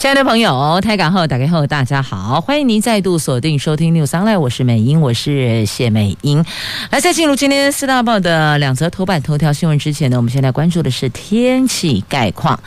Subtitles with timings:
[0.00, 6.42] 亲爱的朋友，台港后打开后，大家好，欢迎您再度锁定收听 News Online，我是美英，我是谢美英。
[6.90, 12.58] 来，在进入今天四大报的两则头版头条新闻之前呢，我们现在关注的是天气概况。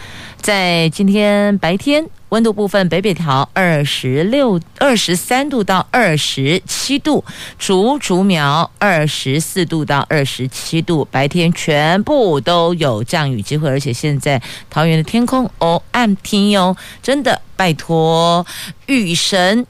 [0.43, 7.23] 在今天白天，温度部分，北北桃二十六、二十三度到二十七度，
[7.57, 18.45] 竹竹苗二十四度到二十七度，白天全部都有降雨机会，而且现在桃园的天空哦暗天哟，真的拜托
[18.87, 19.65] 雨神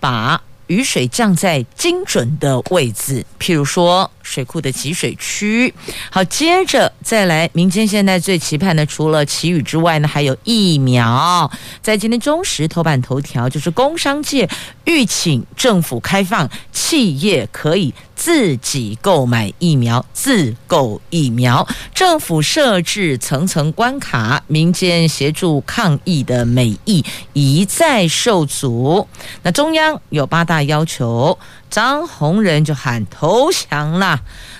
[0.00, 0.42] 把。
[0.66, 5.72] 雨水降在精准的位置，譬如说水库的集水区。
[6.10, 11.50] 好，接着再来，民间现在最期盼的，除了祈雨之外呢，还有疫苗。
[11.80, 14.48] 在今天中时头版头条，就是工商界
[14.84, 21.66] 吁请政府开放企业可以自己购买疫苗，自购疫苗。
[21.94, 29.08] 政府设置层层关卡，民间协助抗疫的美意一再受阻。
[29.42, 30.58] 那中央有八大。
[30.68, 31.38] 要求
[31.70, 33.98] 张宏仁就喊投降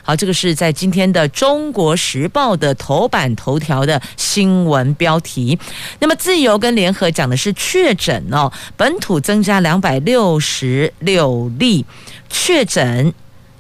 [0.03, 5.59] 好，这个是在今天的《中国时报》的头版头条的新闻标题。
[5.98, 11.84] 那么，自由跟联合讲的是确诊哦，本土增加两百六十六例
[12.28, 13.12] 确诊，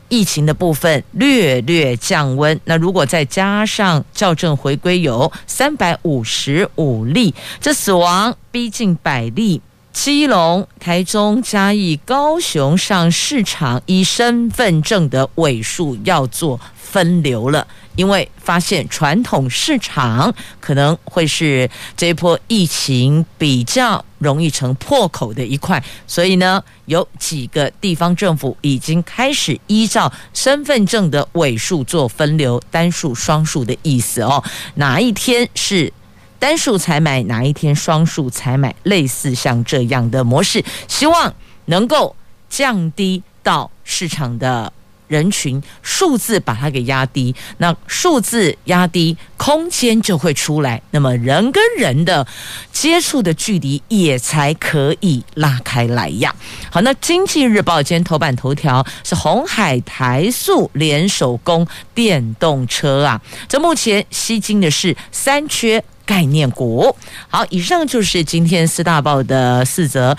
[0.08, 2.58] 疫情的部分略略降温。
[2.64, 9.60] 那如果再加上校正回归，有三百五十五例，这死亡逼近百例。
[10.00, 34.42] 基隆、台中、嘉义、高雄上市场依身份证的尾数要做分流了，因为发现传统市场可能会是这一波疫情比较容易成破口的一块，所以呢，有几个地方政府已经开始依照身份证的尾数做分流，单数、双数的意思哦，
[34.76, 35.92] 哪一天是？
[36.38, 41.34] 单数采买哪一天双数采买，类似像这样的模式，希望
[41.66, 42.14] 能够
[42.48, 44.72] 降低到市场的
[45.08, 47.34] 人群数字，把它给压低。
[47.56, 52.26] 那数字压低，空间就会出来，那么人跟人的
[52.70, 56.34] 接触的距离也才可以拉开来呀。
[56.70, 65.82] 好，那经济日报今天头版头条是红海台塑联手攻电动车啊，这目前吸金的是三缺。
[66.08, 66.96] 概念股，
[67.28, 70.16] 好，以上就是今天四大报的四则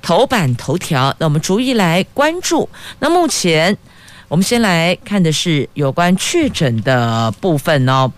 [0.00, 1.12] 头版头条。
[1.18, 2.68] 那我们逐一来关注。
[3.00, 3.76] 那目前
[4.28, 8.12] 我们先来看的是有关确诊的部分哦。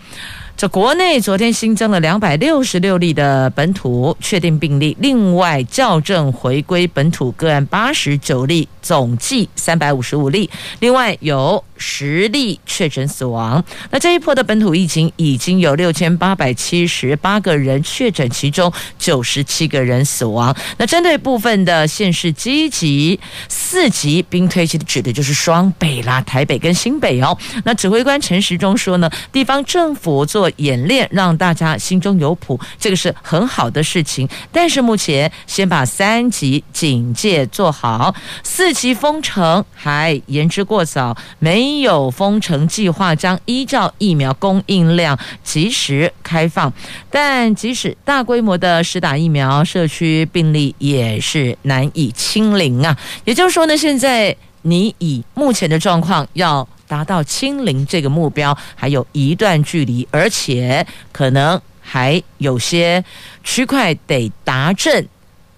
[0.59, 10.49] 这国内昨天新增了两百六十六例的本土确定病例，另外校正回归本土个案八十九例，总计三百五十五例。
[10.81, 13.63] 另外有十例确诊死亡。
[13.91, 20.57] 那这一波的本土疫情已经有六千八百七十八个人确诊，其中九十七个人死亡。
[20.79, 27.37] 那针对部分的县市积极四级兵推，其实指的就是双北啦，台北跟新北哦。
[27.65, 30.51] 那指挥官陈时中说呢，地方政府做。
[30.57, 34.27] 演练让大家心中有谱，这个是很好的事情。
[34.51, 46.73] 但是目前先把三级警戒做好，四级封城还言之过早，没有封城计划，将依照疫苗供应量及时开放。
[47.11, 52.97] 但即使大规模的施打疫苗，社区病例也是难以清零啊。
[53.25, 56.67] 也就是说呢，现在你以目前的状况要。
[56.89, 63.05] 达到清零这个目标还有一段距离，而且可能还有些
[63.43, 65.05] 区块得达阵，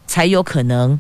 [0.07, 0.99] 才有可能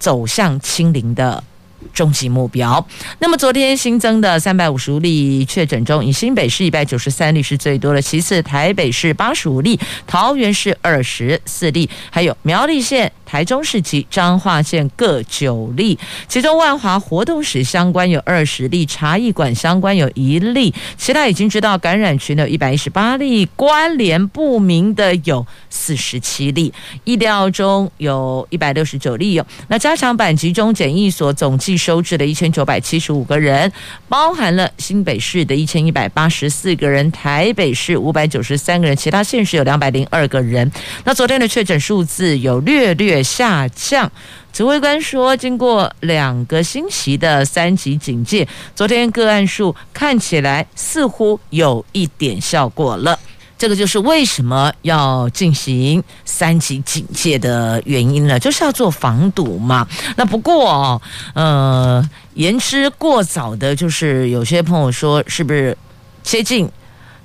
[0.00, 1.44] 走向清零的
[1.92, 2.84] 终极目标。
[3.18, 13.10] 那么昨天新增的三百五十例确诊中，以新北市一百九十三例是最多的，其次台北市八十五例，桃园市二十四例，还有苗栗县。
[13.28, 26.72] 台中市及彰化县各九例，其中万华活动史相关有二十例，茶艺馆相关有一例，其他已经知道感染群的有一百一十八例，关联不明的有四十七例，
[27.04, 29.34] 疫调中有一百六十九例。
[29.34, 33.70] 有那加强版集中检疫所总计收治的一千九百七十五个人，
[34.08, 40.72] 包含了新北市的一千一百八十四个人，台北市五百九十三个人，其他县市有两百零二个人。
[41.04, 43.17] 那昨天的确诊数字有略略。
[43.22, 44.10] 下降。
[44.52, 53.16] 指挥官说，经过两个星期的三级警戒，昨天个案数看起来似乎有一点效果了。
[53.56, 59.86] 这个就是为什么要进行三级警戒的原因了，就是要做防堵嘛。
[60.16, 61.02] 那不过哦，
[61.34, 65.76] 呃，言之过早的，就是有些朋友说，是不是
[66.22, 66.68] 接近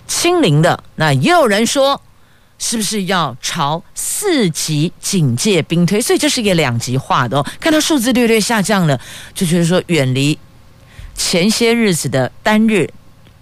[0.07, 0.83] 清零的？
[0.95, 1.99] 那也有人说。
[2.65, 5.99] 是不是要朝四级警戒兵推？
[5.99, 7.45] 所以这是一个两极化的哦。
[7.59, 8.97] 看到数字略略下降了，
[9.35, 10.39] 就觉得说远离
[11.13, 12.89] 前些日子的单日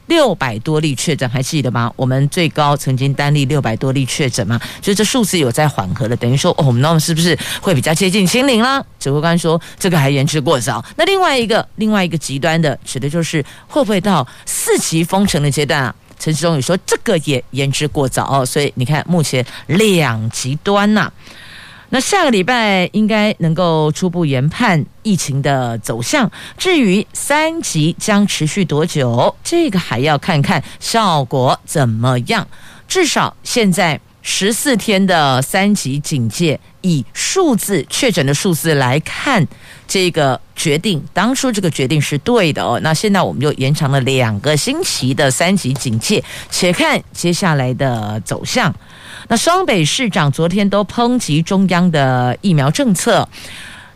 [0.07, 1.93] 六百多例确诊，还记得吗？
[1.95, 8.83] 我们最高曾经单例六百多例确诊嘛，所以这数字有在缓和了，等于说哦，我们那是不是会比较接近清零啦？
[8.99, 10.83] 指挥官说这个还言之过早。
[10.95, 15.95] 那另外一个另外一个极端的，指的就是会不会到四级封城的阶段啊？
[16.21, 21.11] 陈时中也说，这个也言之过早哦，所以你看，目前两极端呐、
[21.89, 26.31] 那下个礼拜应该能够初步研判疫情的走向。
[26.57, 32.47] 至于三级将持续多久，这个还要看看效果怎么样。
[32.87, 33.99] 至少现在。
[34.23, 39.43] 十四天的三级警戒，以数字确诊的数字来看，
[39.93, 42.79] 这个决定当初这个决定是对的哦。
[42.81, 48.73] 那现在我们又延长了两个星期的三级警戒，且看接下来的走向。
[49.27, 53.27] 那双北市长昨天都抨击中央的疫苗政策，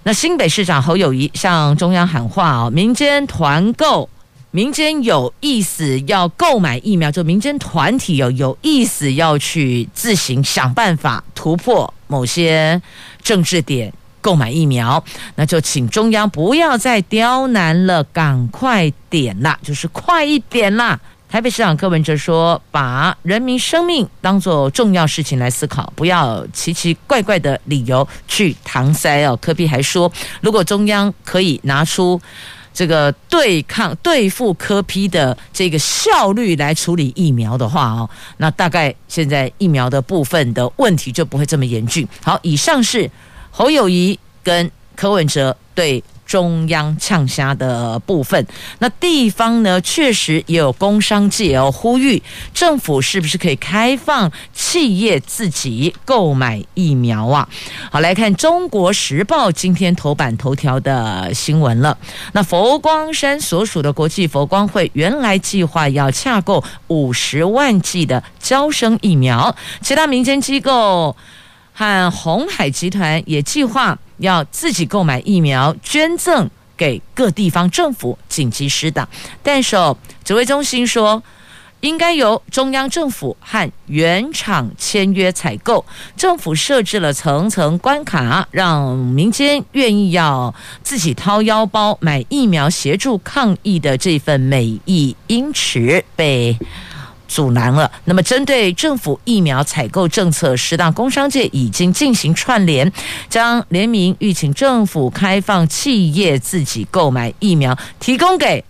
[0.03, 4.09] 那新北市长侯友谊向中央喊话哦，民间团购。
[4.51, 12.81] 民间有意思要购买疫苗，就民间团体有有意思要去自行想办法突破某些
[13.21, 13.91] 政治点
[14.25, 15.03] 购买疫苗，
[15.35, 20.99] 那就请中央不要再刁难了，赶快点啦，就是快一点啦。
[21.29, 30.11] 台北市长柯文哲说：“把人民生命当做重要事情来思考，不要奇奇怪怪的理由去搪塞哦。”柯比还说
[30.41, 32.19] ：“如果中央可以拿出。”
[32.75, 42.05] 这个对抗对付柯批的这个效率来处理疫苗的话哦，那大概现在疫苗的部分的问题就不会这么严峻。
[42.21, 43.09] 好，以上是
[43.57, 46.03] 侯友谊跟柯文哲对。
[46.25, 48.47] 中央呛虾的部分，
[48.79, 52.21] 那地方呢，确实也有工商界哦呼吁
[52.51, 57.47] 政府是不是可以开放企业自己购买疫苗啊？
[57.91, 61.95] 好，来看《中国时报》今天头版头条的新闻了。
[62.31, 71.15] 那佛光山所属的国际佛光会原来计划要洽购五十万剂的交生疫苗，其他民间机构
[71.75, 73.99] 和鸿海集团也计划。
[74.19, 79.05] 要自己购买疫苗，捐赠给各地方政府紧急施打。
[79.43, 79.75] 但是
[80.23, 81.21] 指挥中心说，
[81.81, 85.83] 应该由中央政府和原厂签约采购。
[86.15, 96.57] 政府设置了层层关卡，让民间愿意要自己掏腰包买疫苗协助抗疫的这份美意，因此被。
[97.27, 97.91] 阻拦了。
[98.05, 102.91] 那么，针对政府疫苗采购政策，十大工商界已经进行串联，
[103.29, 108.63] 将联名吁请政府开放企业自己购买疫苗，提供给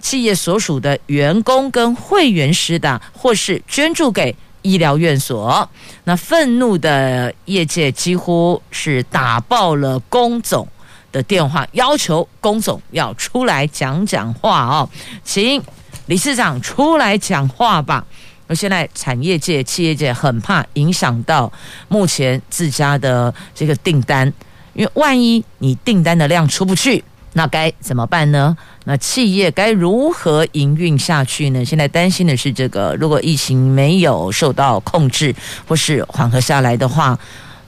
[0.00, 5.68] 企业所属的员工跟会员施打，或是捐助给医疗院所。
[6.04, 10.66] 那愤怒的业界几乎是打爆了工总
[11.10, 14.88] 的电话，要求工总要出来讲讲话哦，
[15.24, 15.62] 请。
[16.06, 18.04] 理事长出来讲话吧！
[18.48, 21.50] 而现在产业界、企业界很怕影响到
[21.88, 24.30] 目前自家的这个订单，
[24.74, 27.02] 因为万一你订单的量出不去，
[27.34, 28.54] 那该怎么办呢？
[28.84, 31.64] 那企业该如何营运下去呢？
[31.64, 35.34] 现在担心的是这个，如果疫情没有受到控制
[35.66, 37.18] 或是缓和下来的话，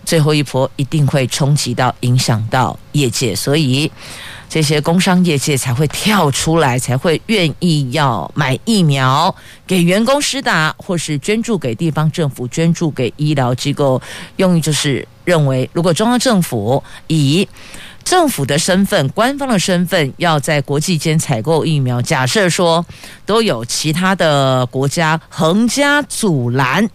[0.04, 3.90] 最后一波一定会冲击到、影响到业界，所以。
[4.46, 9.34] 这些工商业界才会跳出来，才会愿意要买疫苗
[9.66, 14.00] 给员工施打，或是捐助给地方政府、捐助给医疗机构。
[14.36, 17.48] 用意就是认为，如果中央政府以
[18.04, 22.84] 政府的身份、官方的身份要在国际间采购疫苗，假设说
[23.26, 26.88] 都有其他的国家横加阻拦，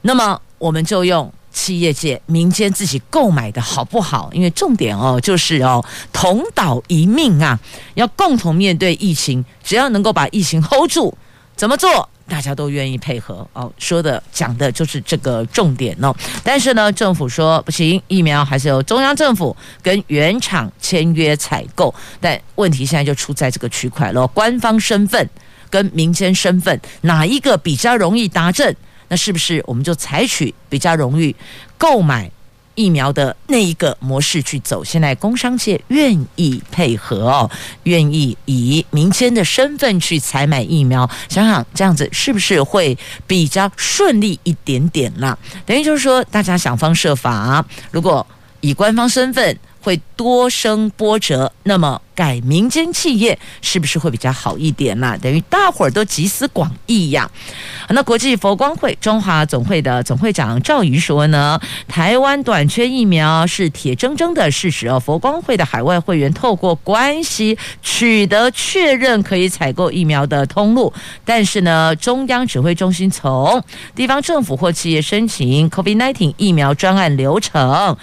[0.00, 1.30] 那么我们就用。
[1.54, 4.28] 企业界、民间自己购买的好不好？
[4.34, 5.82] 因为重点哦，就是哦，
[6.12, 7.58] 同岛一命啊，
[7.94, 9.42] 要共同面对疫情。
[9.62, 11.16] 只要能够把疫情 hold 住，
[11.56, 13.72] 怎么做，大家都愿意配合哦。
[13.78, 16.14] 说的讲的就是这个重点哦。
[16.42, 21.94] 但是呢，政府说不行，疫苗还是由中央政府跟原厂签约采购。
[22.20, 25.30] 但问题现在就出在这个区块了，官方身份
[25.70, 28.74] 跟民间身份哪一个比较容易达成？
[29.08, 31.34] 那是不是我们就采取比较容易
[31.78, 32.30] 购买
[32.74, 34.82] 疫苗的那一个模式去走。
[34.82, 37.50] 现在工商界愿意配合哦，
[37.84, 42.96] 愿意以民间的身份去采买疫苗，想想这样子是不是会
[43.26, 45.38] 比较顺利一点点啦？
[45.64, 48.26] 等于就是说，大家想方设法，如果
[48.60, 49.58] 以官方身份。
[49.84, 55.18] 会多生波折，那么改民间企业是不是会比较好一点呢？
[55.20, 57.30] 等于大伙儿都集思广益呀。
[57.90, 64.98] 那国际佛光会中华总会的总会长赵瑜说呢，台湾短缺疫苗是铁铮铮的事实哦。
[64.98, 70.90] 佛光会的海外会员透过关系取得确认可以采购疫苗的通路，
[71.26, 73.62] 但是呢，中央指挥中心从
[73.94, 77.98] 地方政府或企业申请 COVID-19 疫苗专案流程。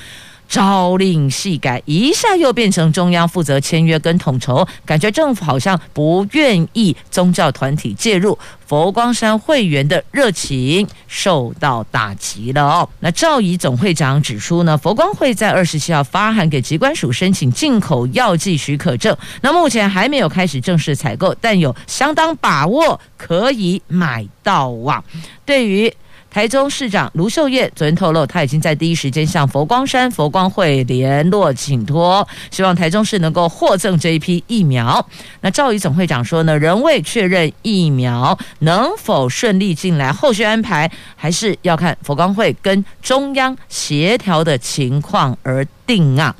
[0.51, 12.89] 朝令夕改，一下又变成中央负责签约跟统筹，感觉政府好像不愿意宗教团体介入，佛光山会员的热情受到打击了哦。
[12.99, 25.01] 那赵怡总会长指出呢，佛光会在二十七号发函给机关署申请进口药剂许可证，那目前还没有开始正式采购，但有相当把握可以买到啊。
[25.45, 25.93] 对于
[26.31, 35.05] 台中市长卢秀燕昨天透露，他已经在第一时间向佛光山佛光会联络请托，希望台中市能够获赠这一批疫苗。
[35.41, 46.33] 那赵宇总会长说呢，仍未确认疫苗能否顺利进来，后续安排还是要看佛光会跟中央协调的情况而定啊。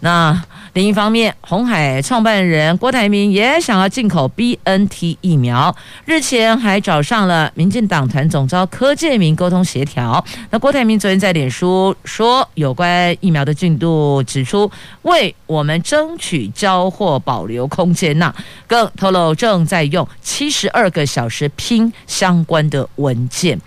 [0.00, 0.42] 那
[0.74, 10.24] 另一方面，鸿海创办人郭台铭也想要进口 BNT 疫苗，日前还找上了民进党团总召柯建铭沟通协调。
[10.50, 14.70] 那郭台铭昨天在脸书说，有关疫苗的进度，指出
[15.02, 18.32] 为我们争取交货保留空间呐，
[18.66, 23.58] 更透露正在用七十二个小时拼相关的文件，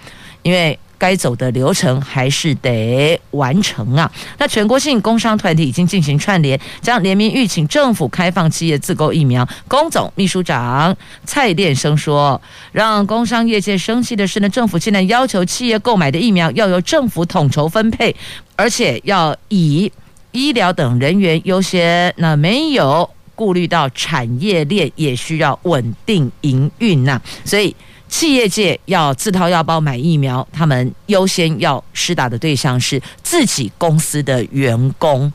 [0.44, 0.78] 因为。
[1.02, 4.12] 该走的流程还是得完成啊！
[4.38, 9.48] 那全国性工商团体已经进行串联，将联名吁请政府开放企业自购疫苗。
[9.68, 12.40] 工总秘书长蔡炼生说
[12.72, 18.16] ：“让工商业界生气的是呢，政府现在要求企业购买的疫苗要由政府统筹分配，
[18.56, 19.92] 而且要以
[20.32, 27.76] 医疗等人员优先，那没有顾虑到产业链也需要稳定营运呐，所以。”
[28.12, 35.32] 企业界要自掏腰包买疫苗，他们优先要施打的对象是自己公司的员工，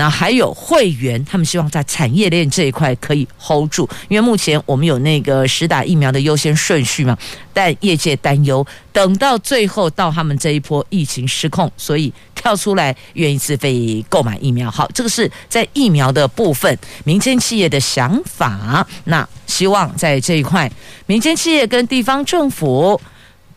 [0.00, 7.14] 那还有会员，他们希望在产业链这一块可以 hold 住，因为目前我们有那个实打疫苗的优先顺序嘛，
[7.52, 12.10] 但业界担忧，等到最后到他们这一波疫情失控，所以。
[12.42, 18.86] 跳出来愿意自费购买疫苗，好，这个是在疫苗的部分，民间企业的想法。
[19.04, 20.72] 那希望在这一块，
[21.04, 22.98] 民间企业跟地方政府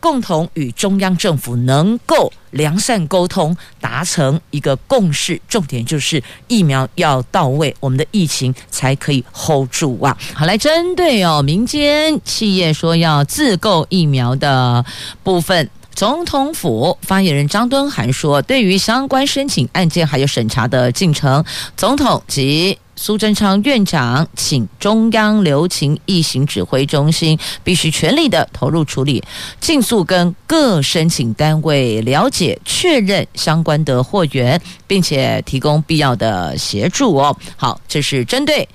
[0.04, 5.40] 共同与中央政府能够良善沟通，达成一个共识。
[5.48, 10.14] 重点就是疫苗要到位，我们的疫情才可以 hold 住啊！
[10.34, 14.84] 好，来针对哦，民间企业说要自购疫苗的
[15.22, 15.70] 部分。
[15.94, 21.42] 总统府发言人张敦涵说：“对于相关申请案件还有审查的进程，
[21.76, 29.22] 总统及苏贞昌院长请中央留情疫情指挥中心必须全力的投入处理，
[29.60, 38.68] 尽速跟各申请单位了解确认相关的货源，并且提供必要的协助哦。”好，这是针对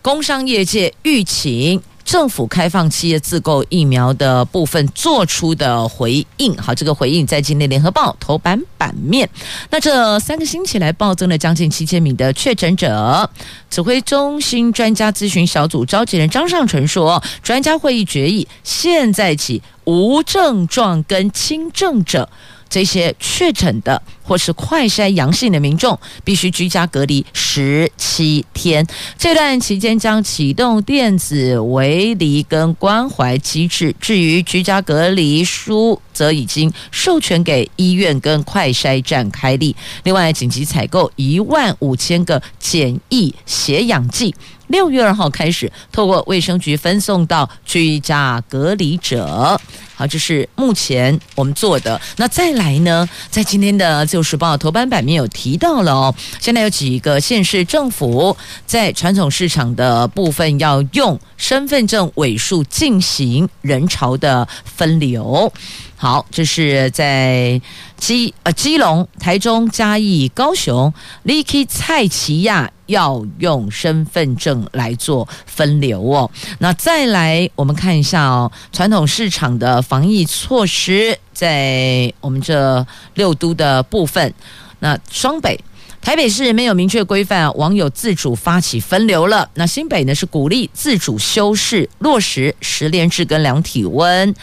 [0.00, 1.80] 工商业界疫情。
[2.04, 9.28] 政府开放企业自购疫苗的部分做出的回应，好，这个回应在今天联合报头版版面。
[9.70, 13.28] 那这三个星期来暴增了将近七千名的确诊者，
[13.70, 22.28] 指挥中心专家咨询小组召集人张尚淳说，专家会议决议，现在起无症状跟轻症者。
[22.72, 28.86] 这些确诊的或是快筛阳性的民众，必须居家隔离十七天。
[29.18, 33.94] 这段期间将启动电子围篱跟关怀机制。
[34.00, 39.76] 至于居家隔离书，则已经授权给医院跟快筛站开立。
[40.04, 44.34] 另外，紧急采购一万五千个简易血氧计。
[44.72, 49.60] 六月二号开始，透过卫生局分送到居家隔离者。
[49.94, 52.00] 好，这是目前我们做的。
[52.16, 65.52] 那再来呢，在今天的《自由时报》头版版面有提到了哦，现在有几个县市政府在传统市场的部分要用身份证尾数进行人潮的分流。
[65.96, 67.60] 好，这是在
[67.98, 70.92] 基呃基隆、台中、嘉义、高雄、
[71.24, 76.30] 立基、蔡奇亚要用身份证来做分流哦。
[76.60, 84.32] 那再来，我们看一下哦，传统市场的防疫措施，在我们这六都的部分。
[84.78, 85.58] 那双北。
[86.02, 89.48] 台北市没有明确规范，网友自主发起分流了。
[89.54, 94.34] 那新北呢是鼓励自主修饰，落实十连制跟量体温。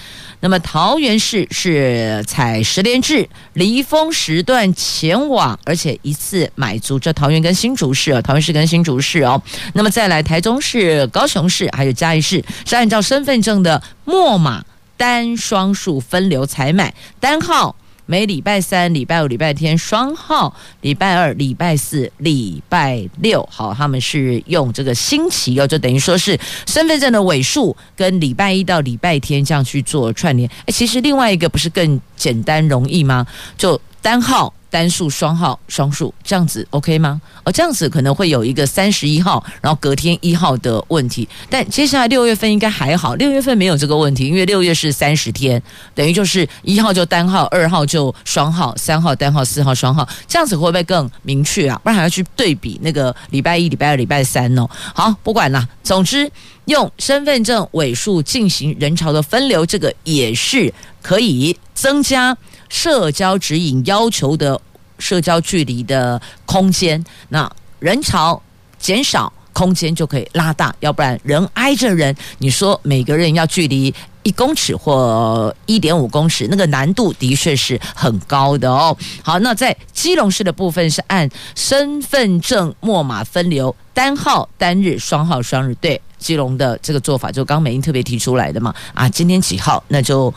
[0.41, 6.97] 那么桃园市是采实联制，离峰时段前往，而且一次买足。
[6.97, 9.41] 这桃园跟新竹市啊，桃园市跟新竹市哦。
[9.73, 14.63] 那么再来台中市、高雄市还有嘉义市，是按照身份证的末码
[14.95, 17.75] 单双数分流采买单号。
[18.09, 20.51] 每礼拜三、礼拜五、礼拜天双号，
[20.81, 26.35] 礼拜二、礼拜四、礼拜六，好，他们是用这个星期哦，就等于说是
[26.65, 30.49] 身份证的尾数跟礼拜一到礼拜天这样去做串联。
[30.61, 33.27] 哎，其实另外一个不是更简单容易吗？
[33.55, 34.51] 就单号。
[34.69, 37.19] 单数、双号、双数这样子 OK 吗？
[37.43, 41.27] 哦，这样子可能会有一个三十一号，然后隔天一号的问题。
[41.49, 45.61] 但接下来六月份应该还好，六月份没有这个问题，因为六月是三十天，
[45.95, 51.79] 等于就是一号就单号，二号就双号，三号单号，四号双号，这样子会不会更明确啊？
[51.83, 54.69] 不然还要去对比那个礼拜一、礼拜二、礼拜三哦。
[54.93, 56.29] 好，不管了，总之
[56.65, 62.37] 用身份证尾数进行人潮的分流，这个也是可以增加。
[62.69, 64.59] 社交指引要求的
[64.99, 68.41] 社交距离的空间，那人潮
[68.77, 70.73] 减少，空间就可以拉大。
[70.79, 78.95] 要不然人挨着人，你说每个人要距离一公尺或一点五公尺，那个难度的确是很高的哦。
[79.23, 85.73] 好，那在基隆市的部分是按身份证末码分流，单号单日，双号双日。
[85.75, 88.75] 对，基隆的这个做法，就刚美英特别提出来的嘛。
[88.93, 89.83] 啊，今天几号？
[89.87, 90.33] 那就。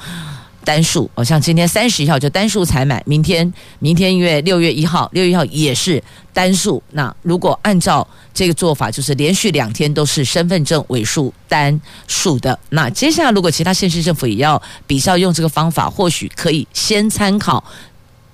[0.64, 6.02] 单数，哦，像今天三十一号就单数采买，明天明天因为六月一号，六月一号也是
[6.32, 6.82] 单数。
[6.92, 12.58] 那如果按照这个做法，就是连续两天都是身份证尾数单数的。
[12.70, 17.62] 那接下来如果其他县市政府也要比较用这个方法，或许可以先参考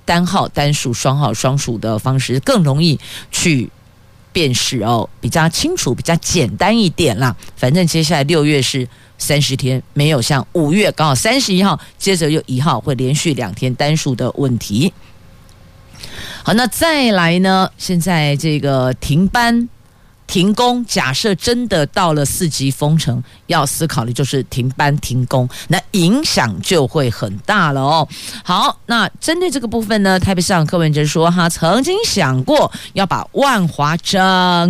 [0.04, 2.99] 单号单数、双号双数的方式，更容易
[3.30, 3.68] 去
[4.38, 7.35] 辨识哦，比较清楚，比较简单一点啦。
[7.57, 8.88] 反正接下来六月是。
[9.21, 14.92] 三十天没有像五月刚好三十一号，接着又一号会连续两天单数的问题。
[16.44, 17.68] 好，那再来呢？
[17.77, 19.68] 现在这个停班、
[20.28, 28.06] 停工，假设真的到了四级封城，要思考的就是停班停工，那影响就会很大了哦。
[28.44, 34.16] 好，那针对这个部分呢，台北市长柯文哲说，哈曾经想过要把万华整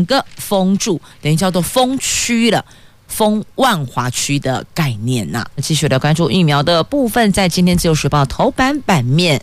[0.07, 2.65] 个封住，等于叫做封区了。
[3.09, 9.41] 封万华区的概念呐、啊，继续来关注疫苗的部分，在今天自由时报头版版面。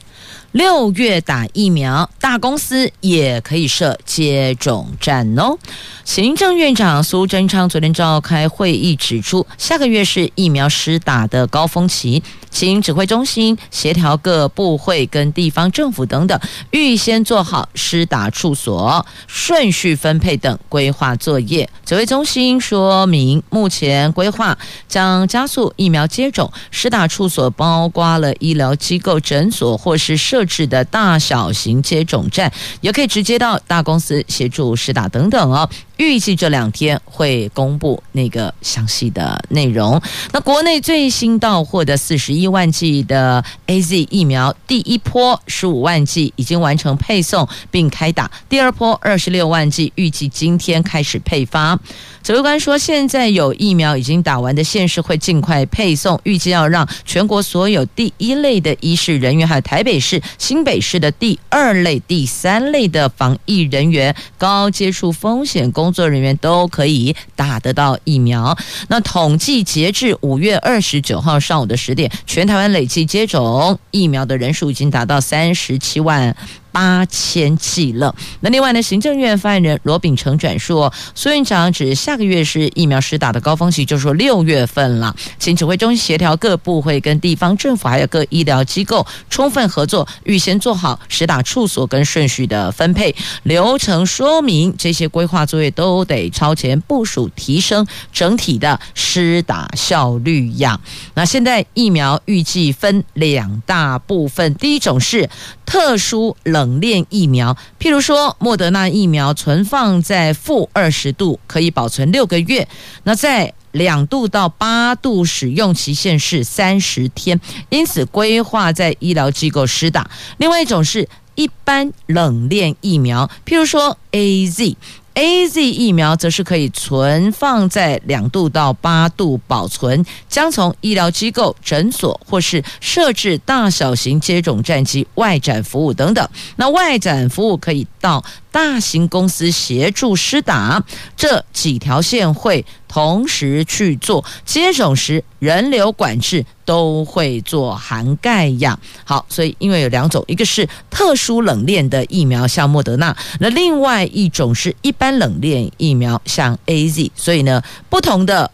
[0.55, 5.57] 六月打疫苗，大公司也可以设接种站哦。
[6.05, 16.39] 行政院长苏贞昌昨天召开会议，指出下个月是疫苗施打的高峰期，请指挥中心协调各部会跟地方政府等等，
[16.71, 21.69] 预先做好施打处所顺序分配等规划作业。
[21.85, 30.15] 指挥中心说明，目前规划将加速疫苗接种，施打处所包括了医疗机构、诊所或是
[30.47, 30.55] 设。
[30.55, 35.69] 制的大小型接种站，也可以直接到大公司协助施打等等哦。
[35.97, 40.01] 预计这两天会公布那个详细的内容。
[40.33, 51.79] 那国内最新到货的四十一万剂的 AZ 疫苗，第一波十五万剂已经完成配送并开打，第二波二十六万剂预计今天开始配发。
[52.21, 65.84] 指挥官说，现在有疫苗已经打完的县市会尽快配送，预计要让全国所有第一类的医事人员，还有台北市、新北市的第二类、第三类的防疫人员、高接触风险工。
[65.85, 68.57] 工作人员都可以打得到疫苗。
[68.87, 76.35] 那统计截至五月二十九号上午的十点，全台湾累计接种疫苗的人数已经达到三十七万。
[76.75, 78.13] 八千剂了。
[78.41, 100.77] 那另外呢，行政院发言人罗秉成转述，苏院长指下个月是疫苗施打的高峰期，就是说六月份了，请指挥中心协调各部会跟地方政府还有各医疗机构充分合作，预先做好施打处所跟顺序的分配流程说明，这些规划作业都得超前部署，提升整体的施打效率呀。
[101.13, 105.29] 那现在疫苗预计分两大部分，第一种是
[105.65, 106.64] 特殊冷。
[106.65, 112.67] 冷链疫苗，譬如说莫德纳疫苗，存放在负二十度可以保存六个月，
[113.03, 120.09] 那在两度到八度使用期限是三十天，因此规划在医疗机构施打。
[120.37, 124.75] 另外一种是一般冷链疫苗，譬如说 A Z
[125.15, 125.59] AZ。
[125.59, 136.27] 疫苗则是可以存放在两度到八度保存，将从医疗机构、诊所或是设置大小型接种站及外展服务等等。
[136.57, 140.83] 那外展服务可以到大型公司协助施打，
[141.17, 148.77] 这几条线会同时去做接种时，人流管制都会做含钙样。
[149.05, 157.11] 好，所以因为有两种，一个是特殊冷链的疫苗，像莫德纳；那另外一种是一般冷链疫苗，像 AZ。
[157.15, 158.51] 所以呢，不同的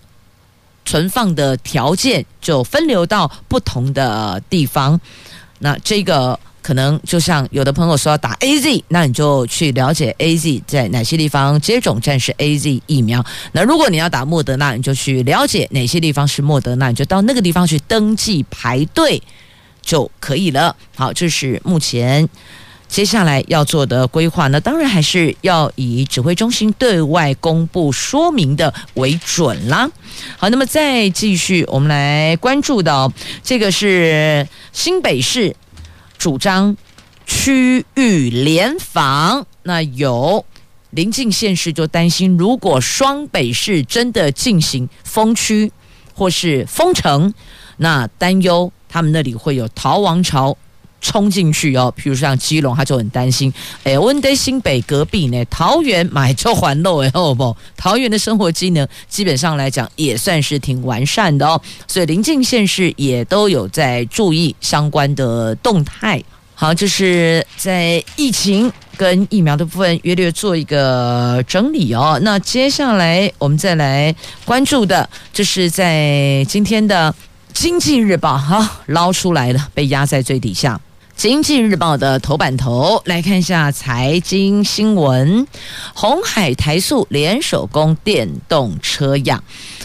[0.86, 5.00] 存放的条件就分流到不同的地方。
[5.60, 6.40] 那这个。
[6.62, 13.26] 可能就像有的朋友说要打 AZ，那你就去了解 AZ 在哪些地方接种站是 AZ 疫苗。
[13.52, 19.22] 那如果你要打莫德纳，你就去了解哪些地方是莫德纳，你就到那个地方去登记排队
[19.82, 20.76] 就可以了。
[20.96, 22.30] 好，这是目前
[22.88, 24.48] 接下来要做的规划。
[24.50, 29.90] 那当然还是要以指挥中心对外公布说明的为准啦。
[30.38, 35.56] 好，那么再继续，我们来关注到这个是新北市。
[36.22, 36.78] 主张
[37.26, 40.46] 区域联防，那有
[40.92, 45.72] 邻近县市就担心，如果双北市真的进行封区
[46.14, 47.34] 或是封城，
[47.78, 50.56] 那担忧他们那里会有逃亡潮
[51.02, 51.94] 冲进去哦。
[51.98, 53.52] 譬如像基隆，他就很担心。
[53.84, 57.56] 哎，温德新北隔壁呢，桃园买就还漏哎，好不？
[57.76, 66.24] 桃园的生活机能基本上来讲也算是挺完善的哦，所以邻近县市也都有在注意相关的动态。
[66.54, 72.20] 好，就是在疫情跟疫苗的部分，约略做一个整理哦。
[72.22, 77.12] 那接下来我们再来关注的，就是在今天的
[77.60, 80.76] 《经济日报》哈捞出来了，被压在最底下。
[81.16, 85.46] 《经济日报》的头版头来看一下财经新闻：
[85.94, 89.44] 红海台塑联手攻电动车样，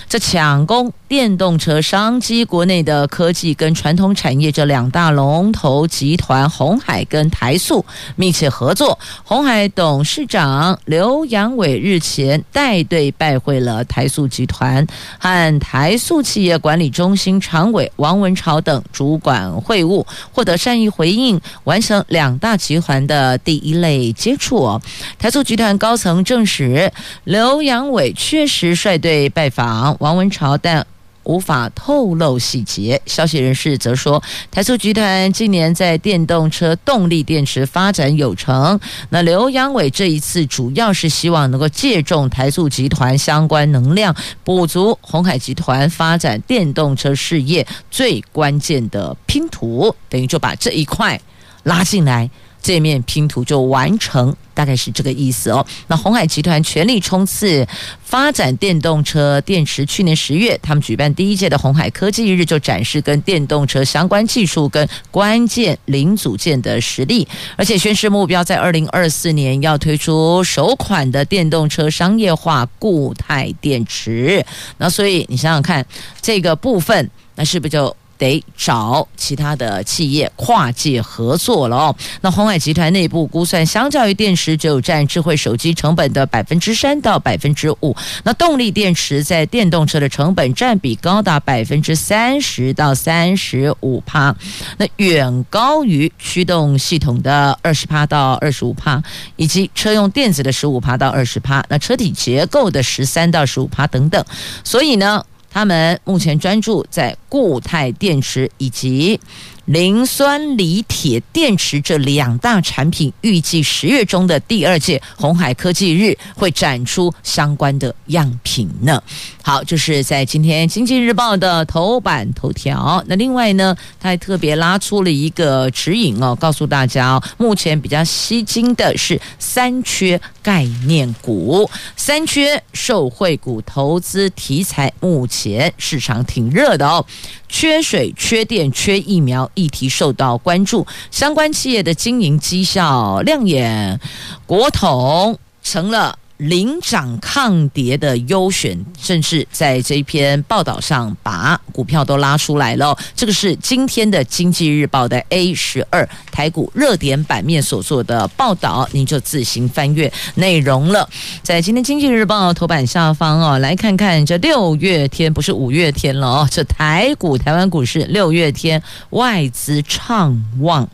[0.08, 0.92] 这抢攻。
[1.08, 7.84] 电动车商机，国内的科技跟传统产业这两大龙头集团鸿海跟台塑
[8.16, 8.98] 密切合作。
[9.22, 14.84] 鸿海董事长刘扬伟日前带队拜会了台塑集团
[15.18, 24.80] 和台塑企业管理中心常委王文朝等主管会晤，获得善意回应，完成两大集团的第一类接触。
[25.20, 26.90] 台塑集团高层证实，
[27.22, 30.84] 刘扬伟确实率队拜访王文朝，但
[31.26, 33.00] 无法透露细节。
[33.04, 38.80] 消息人士则说，台塑集团今年在电动车动力电池发展有成。
[39.10, 51.20] 那刘扬伟这一次主要是希望能够借重台塑集团相关能量，补足鸿海集团发展电动车事业最关键的拼图，等于就把这一块
[51.64, 52.30] 拉进来。
[52.66, 55.64] 这面拼图就完成，大概是这个意思哦。
[55.86, 57.64] 那鸿海集团全力冲刺
[58.02, 74.44] 发展电动车电池，去年十月，他们举办第一届的鸿海科技日，就展示跟电动车相关技术跟关键零组件的实力，而且宣示目标在二零二四年要推出首款的电动车商业化固态电池。
[74.78, 75.86] 那所以你想想看，
[76.20, 77.96] 这个部分，那是不是就？
[78.18, 81.96] 得找其他的企业跨界合作了哦。
[82.20, 94.34] 那鸿海集团内部估算，相较于电池只有占智慧手机成本的百分之三到百分之五，那动力电池在电动车的成本占比高达百分之三十到三十五趴，
[94.78, 99.02] 那远高于驱动系统的二十趴到二十五趴，
[99.36, 104.24] 以及车用电子的十五趴到二十趴，那车体结构的十三到十五趴等等。
[104.64, 109.18] 所以呢，他们目前专注在固态电池以及
[109.66, 119.02] 磷酸锂铁电池这两大产品，预计十月中的第二届鸿海科技日会展出相关的样品呢。
[119.42, 123.02] 好，就是在今天《经济日报》的头版头条。
[123.06, 137.04] 那另外呢，他还特别拉出了一个指引哦，告诉大家，目前比较吸睛的是三缺概念股，三缺受惠股投资题材，目前市场挺热的哦。
[137.48, 144.00] 缺水、缺电、缺疫苗议题受到关注，相关企业的经营绩效亮眼，
[144.46, 146.18] 国统成了。
[146.38, 152.96] 领涨抗跌的优选，甚至在这篇报道上把股票都拉出来了。
[153.14, 161.08] 这个是今天的《经济日报》的 A 十二台股热点版面所做的报道，您就自行翻阅内容了。
[161.42, 170.88] 在今天《经济日报》头版下方哦，来看看这六月天不是五月天了哦，这台股台湾股市六月天外资畅旺。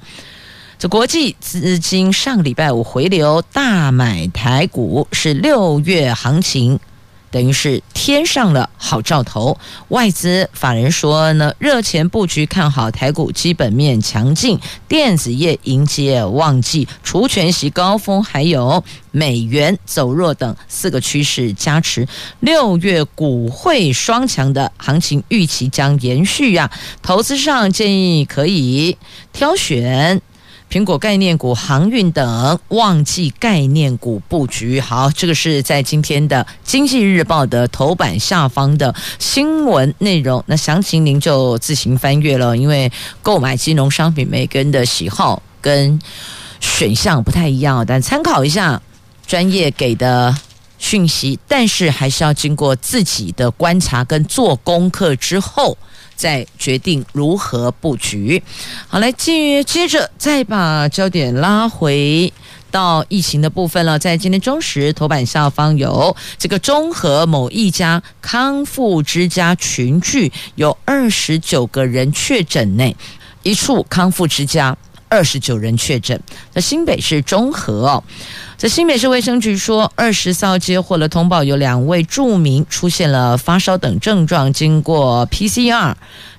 [0.89, 6.81] 国际资金上礼拜五回流大买台股，是六月行情。
[7.31, 9.57] 等于是添上了好兆头，
[9.89, 22.07] 外资法人说呢，热钱布局看好台股基本面强劲，电子业迎接旺季，除权息高峰，还有美元走弱等四个趋势加持，
[22.41, 28.99] 六月股汇双强的行情预期将延续啊，投资上建议可以
[29.33, 30.21] 挑选。
[30.73, 40.43] 苹果概念股、航运等旺季概念股布局，好，这个是在今天的《经济日报》的头版下方的新闻内容。
[40.47, 46.01] 那详情您就自行翻阅了，因为购买金融商品，每个人的喜好跟
[46.59, 48.81] 选项不太一样，但参考一下
[49.27, 50.35] 专业给的
[50.79, 55.77] 讯息，但是还是要经过自己的观察跟做功课之后。
[56.23, 58.41] 再决定如何布局。
[58.87, 62.33] 好，来接接着再把焦点拉回
[62.71, 63.99] 到疫情的部分了。
[63.99, 72.97] 在今天中时头版下方有这个中和某一家康复之家群聚，有二十九个人确诊内，
[73.43, 74.79] 一处康复之家
[75.13, 76.19] 二十九人确诊。
[76.51, 78.03] 在新北市中和哦。
[78.57, 85.95] 在新北市卫生局说，二十号接获了通报，有两位住民出现了发烧等症状，经过 PCR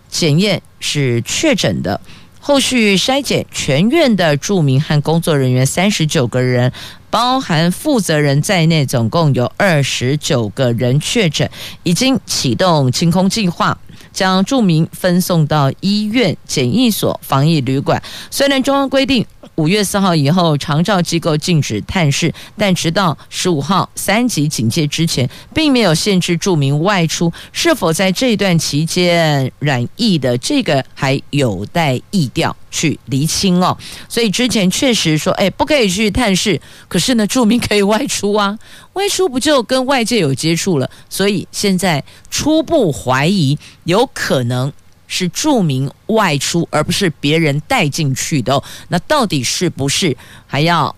[0.10, 2.02] 检验是确诊的。
[2.40, 6.74] 后续筛检全院的住民和工作人员三十九个人，
[7.10, 11.50] 包含负责人在内，总共有二十九个人确诊，
[11.84, 13.78] 已经启动清空计划，
[14.14, 18.02] 将住民分送到医院、检疫所、防疫旅馆。
[18.30, 27.32] 虽然中央规定，五月四号以后，长照机构禁止探视，但直到十五号三级警戒之前，并没有限制住民外出。
[27.52, 33.78] 是否在这段期间染疫的这个，还有待疫调去厘清哦。
[34.10, 38.58] 所以之前确实说，哎，不可以去探视，可是呢，住民可以外出啊，
[38.94, 40.90] 外出不就跟外界有接触了？
[41.10, 44.72] 所以现在初步怀疑有可能。
[45.08, 48.62] 是注明外出，而不是别人带进去的。
[48.88, 50.16] 那到底是不是
[50.48, 50.96] 还要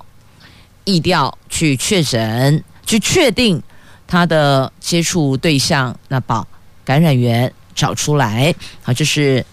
[0.83, 3.61] 疫调去确诊，去确定
[4.07, 5.97] 他的接触对象？
[6.07, 6.45] 那把
[6.83, 8.53] 感染源找出来。
[8.83, 9.43] 好，这是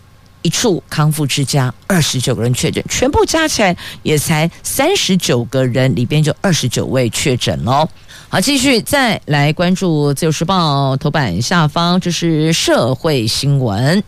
[0.42, 7.88] 一处康复之家，二十九个人确诊，全部加起来也才三十九个人，里边就二十九位确诊喽。
[8.28, 14.02] 好，继续再来关注《自由时报》头版下方，这是社会新闻。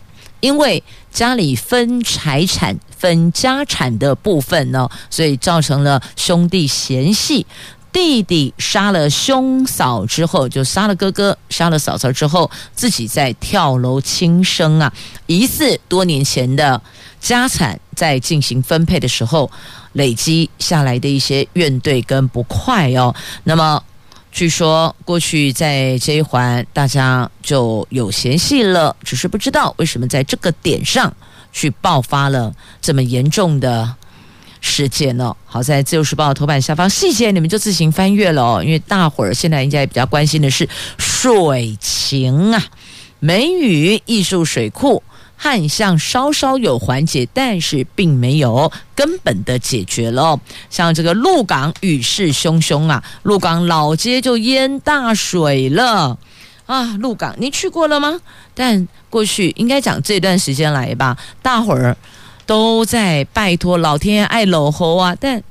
[0.45, 7.47] 因为家里分财产、分家产的部分呢，所以造成了兄弟嫌隙。
[7.91, 14.93] 弟弟杀了兄嫂之后，就杀了哥哥，杀了嫂嫂之后，自己再跳楼轻生啊！
[15.25, 16.79] 疑似多年前的
[17.19, 19.49] 家产在进行分配的时候
[19.93, 23.15] 累积下来的一些怨怼跟不快哦。
[23.45, 23.81] 那么。
[24.35, 31.15] 据说过去在这一环大家就有嫌隙了，只是不知道为什么在这个点上
[31.53, 33.95] 去爆发了这么严重的
[34.59, 35.33] 事件呢？
[35.45, 40.67] 好在《自由时报》头版下方细节你们就自行翻阅了哦，因为大伙儿现在应该比较关心的是
[40.97, 42.61] 水情啊，
[43.21, 45.01] 梅雨艺术水库。
[45.37, 50.39] 旱象稍稍有缓解，但是并没有根本的解决了。
[50.69, 56.17] 像这个鹿港雨势汹汹啊，鹿港老街就淹大水了
[56.65, 56.95] 啊！
[56.99, 58.19] 鹿港你去过了吗？
[58.53, 61.95] 但过去应该讲这段时间来吧，大伙儿
[62.45, 65.43] 都在拜托老天爷爱搂猴啊，但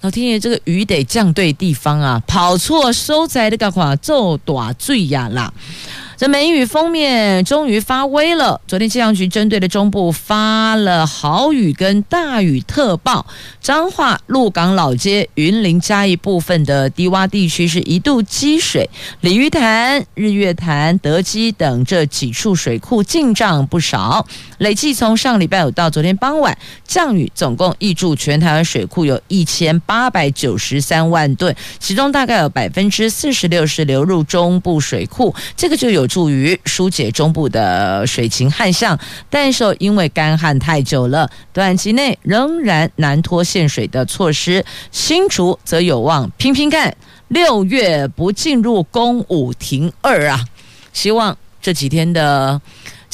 [0.00, 5.52] 老天爷这个雨得降对地方啊，跑错收窄的干话，就大罪呀啦。
[6.16, 8.60] 这梅雨封面终于发威了。
[8.68, 13.26] 昨天气象局针对的中部发了豪雨跟大雨特报，
[13.60, 18.88] 彰化、鹿港老街、云林嘉义部分的低洼地区是一度积水，
[19.22, 24.24] 鲤鱼潭、日月潭、德基等这几处水库进账不少。
[24.58, 38.98] 累计从上礼拜五到昨天傍晚，降雨总共挹注全台湾水库有一千八百九十三万吨，其中大概有百分之四十六是流入中部水库，这个就有有助于疏解中部的水情旱象。
[39.30, 44.62] 但是因为干旱太久了，短期内仍然难脱限水的措施，
[44.92, 46.94] 新竹则有望拼拼干，
[47.28, 50.44] 六月不进入公五停二啊！
[50.92, 52.60] 希望这几天的。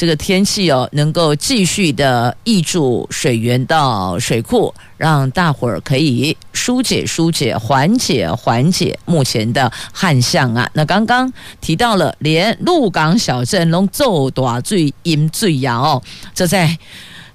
[0.00, 10.66] 这个天气哦，能够继续的挹注水源到水库，让大伙儿可以疏解、疏解、缓解、缓解目前的旱象啊。
[10.72, 16.02] 那刚刚提到了，连鹿港小镇龙奏大最阴最阳哦，
[16.34, 16.78] 这在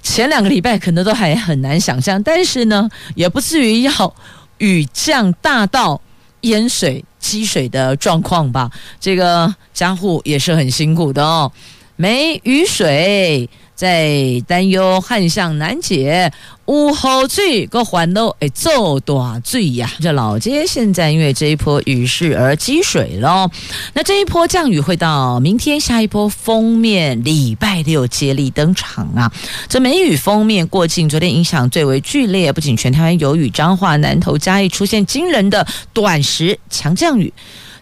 [0.02, 4.16] 前两个礼拜可能都还很难想象，但是呢，也不至于要
[4.58, 6.02] 雨降大到
[6.42, 8.72] 淹水积水的状况吧？
[9.00, 11.52] 这个家户也是很辛苦的哦，
[11.96, 13.50] 没雨水。
[13.76, 16.32] 在担忧旱象难解，
[16.64, 19.92] 午后最个环路诶，做大水呀！
[20.00, 23.52] 这老街现在因为这一波雨势而积水了。
[23.92, 29.30] 那这一波降雨会到明天，下一波锋面礼拜六接力登场啊！
[29.68, 37.34] 这梅雨锋面过境，昨天影响最为剧烈，不仅全台湾有雨，彰化、南投、嘉义出现惊人的短时强降雨。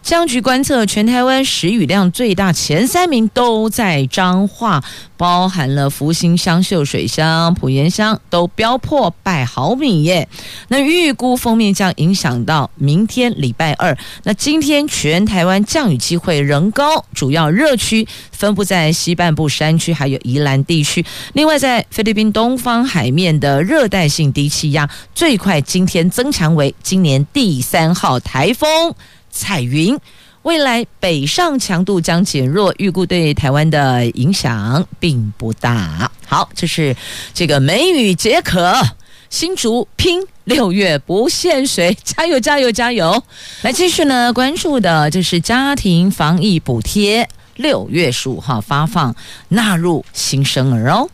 [0.04, 4.84] 气象局观测，全台湾时雨量最大前三名都在彰化，
[5.16, 10.28] 包含了福兴乡、秀水乡、埔盐乡，都飙破百毫米耶。
[10.68, 13.96] 那预估锋面将影响到明天礼拜二。
[14.24, 21.02] 那今天全台湾降雨机会仍高，主要热区分布在西半部山区，还有宜兰地区。
[21.32, 28.94] 另外，在菲律宾东方海面的热带性低气压，最快今天增强为今年第三号台风。
[29.34, 29.98] 彩云
[30.42, 36.08] 未来北上强度将减弱，预估对台湾的影响并不大。
[36.26, 36.94] 好，这是
[37.34, 38.80] 这个梅雨解渴，
[39.28, 43.22] 新竹拼六月不限水，加油加油加油！
[43.62, 49.16] 来继续呢，关注的就是家庭防疫补贴，六月十五号发放，
[49.48, 51.08] 纳入新生儿哦。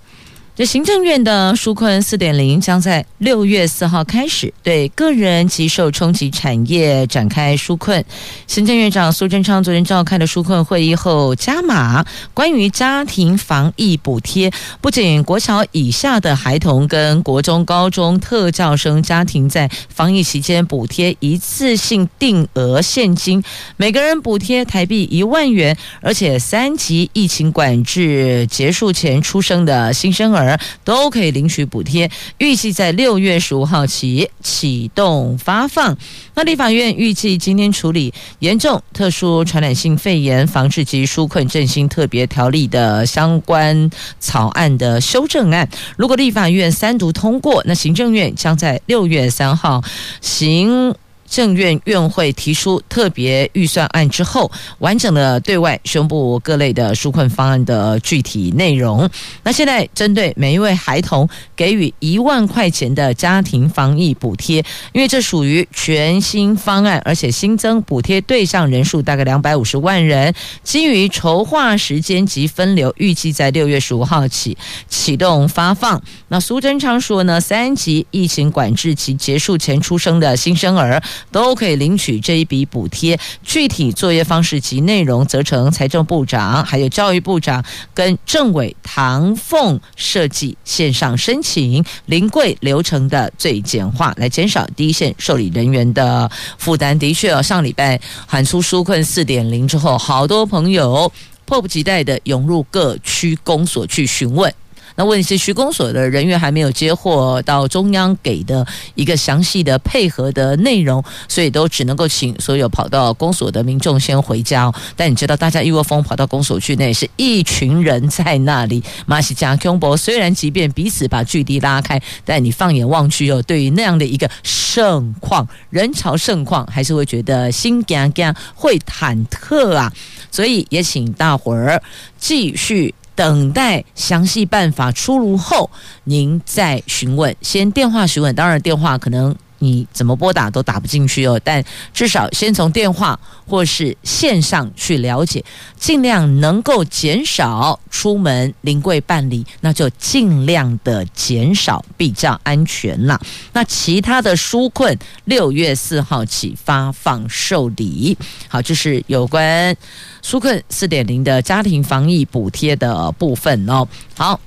[0.61, 8.05] 这行政院的纾困四点零将在六月四号开始对个人及受冲击产业展开纾困。
[8.47, 23.43] 行政院长苏贞昌昨天召开的纾困会议后加码，关于家庭防疫补贴，不仅国小以下的孩童跟国中、高中特教生家庭在防疫期间补贴一次性定额现金，
[23.79, 30.50] 每个人补贴台币一万元，而且三级疫情管制结束前出生的新生儿。
[30.85, 35.97] 都可以领取补贴，预计在六月十五号起启动发放。
[36.35, 45.69] 那立法院预计今天处理严重特殊传染性肺炎防治及纾困振兴特别条例的相关草案的修正案。
[45.97, 49.83] 如果立法院三读通过，那行政院将在六月三号
[50.21, 50.95] 行。
[51.31, 59.09] 政院院会提出特别预算案之后，完整的对外宣布各类的纾困方案的具体内容。
[59.45, 64.63] 那现在针对每一位孩童给予一万块钱的家庭防疫补贴，
[64.93, 70.35] 因为这属于全新方案，而且新增补贴对象人数大概两百五十万人。
[70.65, 76.03] 基于筹划时间及分流，预计在六月十五号起启动发放。
[76.27, 81.01] 那苏贞昌说呢，三级疫情管制期结束前出生的新生儿。
[81.31, 96.99] 都可以领取这一笔补贴，具体作业方式及内容，则成财政部长、还有教育部长跟政委唐凤设计线上申请临柜流程的最简化，来减少第一线受理人员的负担。
[96.99, 101.11] 的确哦，上礼拜喊出纾困四点零之后，好多朋友
[101.45, 104.53] 迫不及待地涌入各区公所去询问。
[105.01, 114.71] 那问题是区公所的人员还没有接获到中央给的一个详细的配合的内容，所以都只能够请所有跑到公所的民众先回家。
[114.95, 118.85] 但你知道，大家一窝蜂跑到公所去，那也是一群人在那里。
[119.07, 129.91] 马西加空博虽然即便彼此把距离拉开，但你放眼望去哦，对于那样的一个盛况、人潮盛况，还是会觉得心惊惊，会忐忑啊。
[130.31, 131.83] 所以也请大伙儿
[132.19, 132.95] 继续。
[133.21, 135.69] 等待详细办法出炉后，
[136.05, 137.37] 您再询问。
[137.43, 139.37] 先电话询问，当然电话可能。
[139.61, 145.45] 你怎么拨打都打不进去哦，但至少先从电话或是线上去了解，
[145.77, 153.21] 尽量能够减少出门临柜办理，那就尽量的减少比较安全啦。
[153.53, 158.17] 那其他的纾困六月四号起发放受理，
[158.49, 159.75] 好，这是有关
[160.23, 163.87] 纾困四点零的家庭防疫补贴的部分哦。
[164.17, 164.41] 好。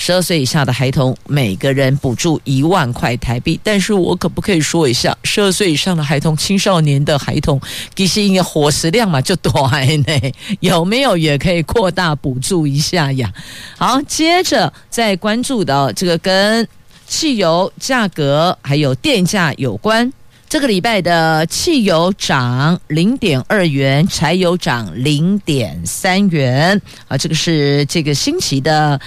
[0.00, 3.58] 十二岁以下的孩童，每个人补助一万块台币。
[3.64, 7.60] 但是我可不可以说一下，十二岁以上的孩童、青少年的孩童，
[7.96, 10.32] 其实应该伙食量嘛就短呢？
[10.60, 13.30] 有没有也可以扩大补助一下呀？
[13.76, 16.66] 好，接着再关注到这个跟
[17.08, 20.10] 汽油价格还有电价有关。
[20.48, 26.80] 这个礼拜的汽油涨零点二元，柴油涨零点三元。
[27.08, 28.98] 啊，这个是这个星期的。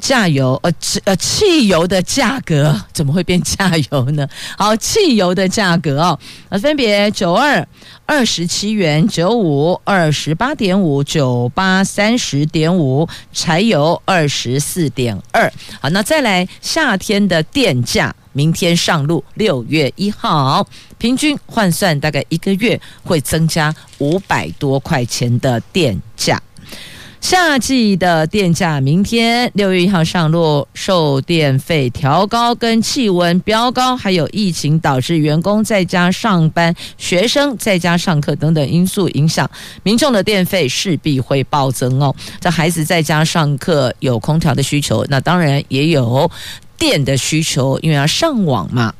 [0.00, 0.72] 价油，呃，
[1.04, 4.26] 呃，汽油的价格 怎么会变价油呢？
[4.56, 7.66] 好，汽油的价格哦，呃，分别九二
[8.06, 15.52] 二十七元九五，二十八点五，九八三十点五，柴油二十四点二。
[15.80, 20.66] 好，那再来夏天的电价，明天上路，六月一号，
[20.98, 26.40] 平均换算大概一个月会增加五百多块钱的电价。
[27.20, 39.48] 夏季的电价明天六月一号上路，受电费调高、跟气温飙高，还有疫情导致员工在家上班、学生在家上课等等因素影响，
[39.82, 42.14] 民众的电费势必会暴增哦。
[42.40, 46.28] 这孩子在家上课有空调的需求，那当然也有
[46.78, 48.92] 电的需求，因为要上网嘛。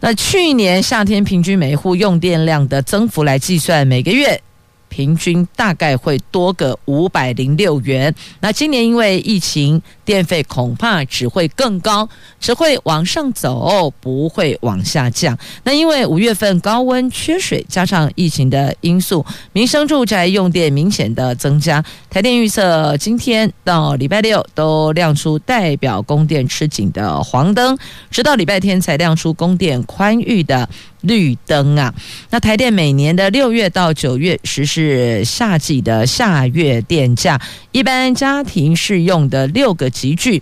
[0.00, 4.40] 那去年夏天平均每户用电量的增幅来计算，每个月。
[4.88, 8.14] 平均大概会多个五百零六元。
[8.40, 12.08] 那今年因为疫情，电费恐怕只会更高，
[12.40, 15.36] 只会往上走，不会往下降。
[15.64, 21.84] 那因为五月份高温缺水，加上疫情的因素，民生住宅用电明显的增加。
[22.08, 27.76] 台电预测，今天到礼拜六都亮出代表供电吃紧的黄灯，
[28.10, 30.66] 直到礼拜天才亮出供电宽裕的。
[31.02, 31.94] 绿灯啊！
[32.30, 37.40] 那台电每年的六月到九月实施夏季的夏月电价，
[37.70, 40.40] 一般家庭适用的六个级距。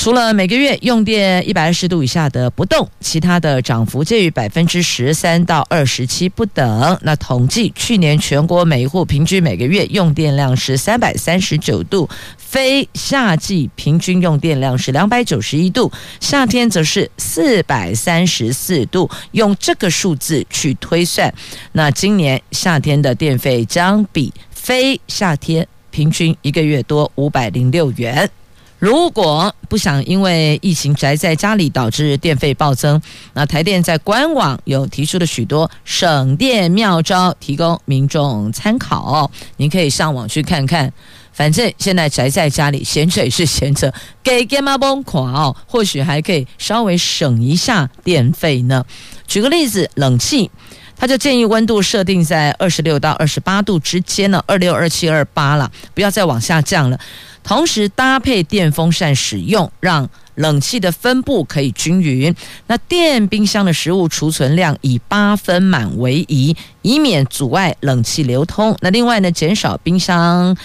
[0.00, 6.96] 除了每个月用电一百二十度以下的不动，其他的涨幅介于百分之十三到二十七不等。
[7.02, 19.10] 那统计去年全国每一户平均每个月用电量是三百三十九度，非夏季平均用电量是两百九十一度，夏天则是四百三十四度。
[19.32, 21.34] 用这个数字去推算，
[21.72, 28.30] 那今年夏天的电费将比非夏天平均一个月多五百零六元。
[28.78, 33.00] 如果不想因为疫情宅在家里导致电费暴增，
[33.34, 39.30] 那台电在官网有提出了许多省电妙招，提供民众参考。
[39.56, 40.92] 您可以上网去看看。
[41.32, 45.56] 反正现在宅在家里，闲着也是闲着，给干嘛崩垮哦？
[45.66, 48.84] 或许还可以稍微省一下电费呢。
[49.26, 50.50] 举个例子，冷气。
[50.98, 56.98] 他就建议温度设定在二十六到二十八度之间呢，二六、二七、二八了，不要再往下降了。
[57.44, 62.34] 同时搭配电风扇使用，让冷气的分布可以均匀。
[62.66, 68.76] 那电冰箱的食物储存量以八分满为宜，以免阻碍冷气流通。
[68.80, 70.56] 那另外呢，减少冰箱。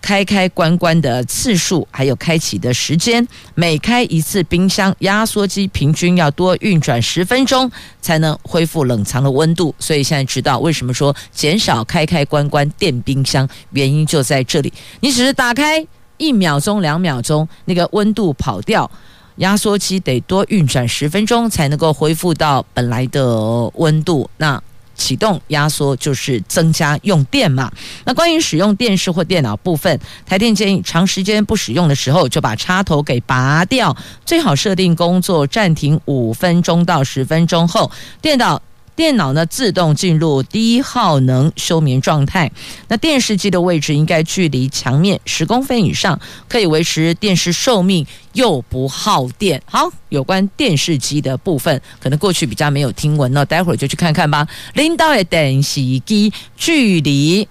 [0.00, 7.70] 开开关关的次数，还有开启的时间，每开一次冰箱，压缩机平均要多运转十分钟
[8.00, 9.74] 才能恢复冷藏的温度。
[9.78, 14.72] 所以现在知道为什么说减少开开关关电冰箱，原因就在这里。
[15.00, 15.84] 你只是打开
[16.16, 18.90] 一秒钟、两秒钟，那个温度跑掉，
[19.36, 24.28] 压缩机得多运转十分钟才能够恢复到本来的温度。
[24.38, 24.60] 那
[24.98, 27.72] 启动压缩就是增加用电嘛。
[28.04, 33.96] 那关于使用电视或电脑部分，台电建议长时间不使用的时候就把插头给拔掉，
[34.26, 37.90] 最好设定工作暂停五分钟到十分钟后，
[38.20, 38.60] 电脑。
[38.98, 42.50] 电脑呢，自动进入低耗能休眠状态。
[42.88, 46.18] 那电视机的位置应该距离墙面十公分以上，
[46.48, 49.62] 可以维持电视寿命又不耗电。
[49.66, 54.44] 好，有关电视机的部分，可能过去比较没有听闻那，待会儿就去看看吧。
[54.74, 57.46] 领导的电视机距离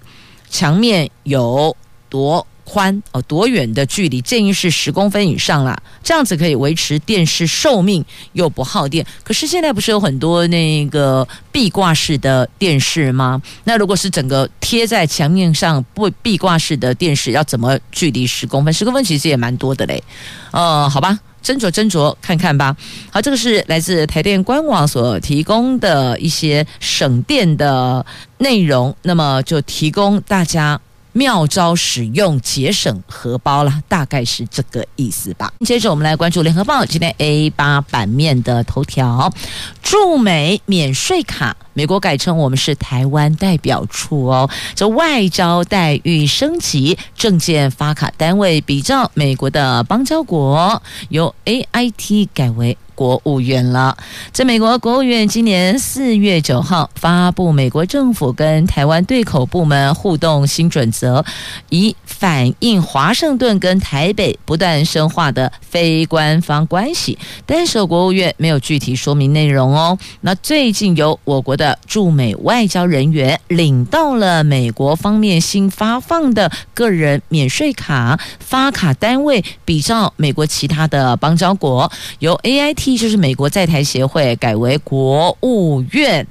[0.50, 1.74] 墙面有
[2.10, 4.20] 多宽哦，多远的距离？
[4.22, 8.04] 建议是十公分以上啦，这样子可以维持电视寿命
[8.34, 9.06] 又不耗电。
[9.24, 13.42] 可是现在不是有很多那个壁挂式的电视吗？
[13.64, 18.74] 那如果是整个贴在墙面上不壁挂式的电视，要怎么距离十公分？
[18.74, 20.04] 十公分其实也蛮多的嘞。
[20.52, 22.76] 呃，好吧，斟酌斟酌看看吧。
[23.10, 28.06] 好，这个是来自台电官网所提供的一些省电的
[28.40, 30.78] 内容，那么就提供大家。
[31.18, 35.52] 妙招使用节省荷包了，大概是这个意思吧。
[35.66, 39.34] 接着我们来关注联合报今天 A 八版面的头条：
[39.82, 44.48] 驻美免税卡，美国改称我们是台湾代表处哦。
[44.76, 53.96] 这外交待遇升级，证件发卡单位比照美国的邦交国，由 AIT 改为国务院了。
[54.34, 61.24] 这美国国务院今年四月九号发布美国政府跟台湾对口部门互动新准则，
[61.70, 67.16] 以反映华盛顿跟台北不断深化的非官方关系。
[67.46, 69.96] 但是国务院没有具体说明内容哦。
[70.22, 86.26] 那最近由我国的驻美外交人员领到了美国方面新发放的个人免税卡，发卡单位比照美国其他的邦交国，由 AIT 就是美国在台协会改为国务院，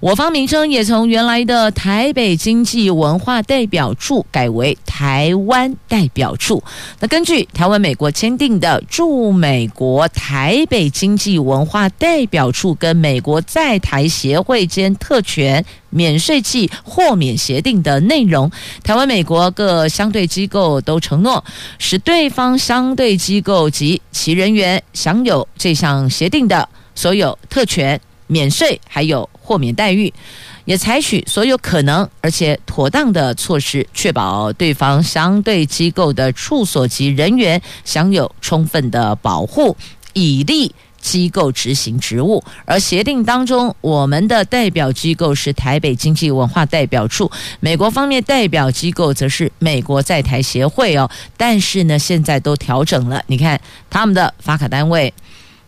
[0.00, 6.62] 我方名称也从原来的台北经济文化代表处改为台湾代表处。
[6.98, 18.50] 那根据台湾美国签订的驻美国台北经济文化代表处跟美国在台协会间特权免税季豁免协定的内容，
[18.82, 21.44] 台湾美国各相对机构都承诺，
[21.78, 30.12] 使对方相对机构及其人员享有这项协定的所有特权、免税还有豁免待遇，
[30.64, 39.76] 也采取所有可能而且妥当的措施，确保对方相对机构的处所及人员享有充分的保护，
[40.12, 40.72] 以利。
[41.00, 51.10] 机构执行职务，而协定当中，我们的代表机构是台北经济文化代表处，美国方面代表机构则是美国在台协会哦。
[51.36, 55.12] 但是呢，现在都调整了，你看他们的发卡单位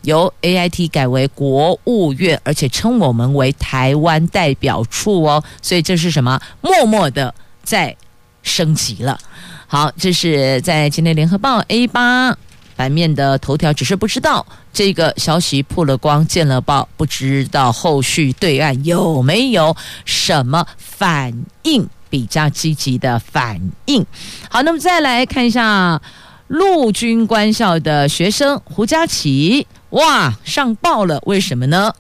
[0.02, 5.42] 由 AIT 改为国务院，而且称我们为台湾代表处哦。
[5.60, 6.40] 所以这是什么？
[6.60, 7.96] 默默的在
[8.42, 9.18] 升级了。
[9.66, 12.36] 好，这是在今天联合报 A 八。
[12.76, 24.04] 版面的头条，只是不知道这个消息曝了光，见了报，不知道后续对岸有没有什么反应，比较积极的反应。
[24.50, 26.00] 好，那么再来看一下
[26.48, 31.92] 陆军官校的学生胡佳琪，哇，上报了，为什么呢？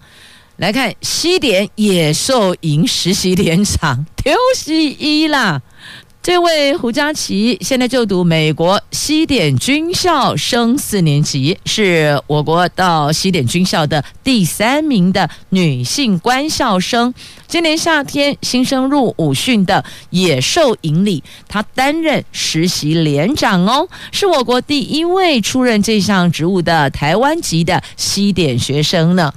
[0.56, 5.60] 来看西点野兽营实习连长，丢西一啦。
[6.22, 17.12] 这位胡佳琪现在就读美国西点军校升四年级，是我国到西点军校的第三名的女性官校生。
[17.52, 29.30] 今年夏天新生入伍训的野兽营里，他担任实习连长哦，是我国第一位出任这项职务的台湾籍的西点学生呢。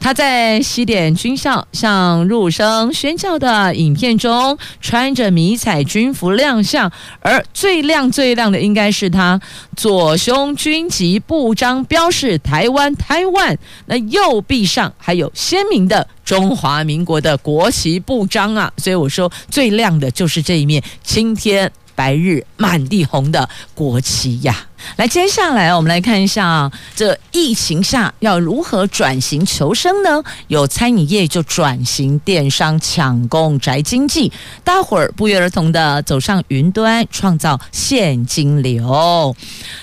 [0.00, 6.90] 他在西点军校向入生宣教的影片中，穿着迷彩军服亮相，
[7.20, 9.40] 而最亮最亮的应该是他
[9.76, 13.56] 左胸军籍布章标示“台湾台湾”，
[13.86, 18.72] 那右臂上还有鲜明的中华民国的国旗布章啊！
[18.76, 24.68] 所以我说最亮的就是这一面青天白日满地红的国旗呀。
[24.96, 30.22] 来，接下来我们来看一下啊，这疫情下要如何转型求生呢？
[30.48, 34.32] 有餐饮业就转型电商抢攻宅经济，
[34.64, 39.34] 大伙儿不约而同的走上云端，创造现金流。